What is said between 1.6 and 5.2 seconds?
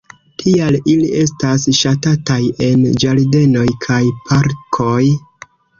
ŝatataj en ĝardenoj kaj parkoj.